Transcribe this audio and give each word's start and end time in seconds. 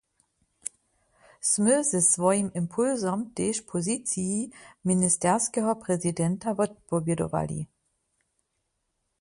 Smy 1.49 1.75
ze 1.89 1.99
swojim 2.11 2.47
impulsom 2.61 3.19
tež 3.39 3.55
poziciji 3.73 4.39
ministerskeho 4.93 5.71
prezidenta 5.85 6.49
wotpowědowali. 6.59 7.59